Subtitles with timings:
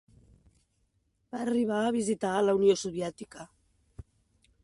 [1.35, 3.49] Va arribar a visitar a la Unió Soviètica.